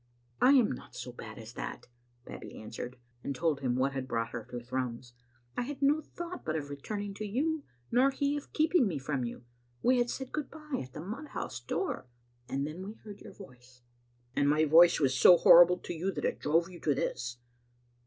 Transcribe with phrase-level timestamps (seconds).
[0.41, 1.85] "I am not so bad as that,"
[2.25, 5.13] Babbie answered, and told him what had brought her to Thrums.
[5.55, 9.23] "I had no thought but of returning to you, nor he of keeping me from
[9.25, 9.43] you.
[9.83, 12.07] We had said good by at the mudhouse door—
[12.49, 13.83] and then we heard your voice.""
[14.35, 17.37] And my voice was so horrible to you that it drove you to this?"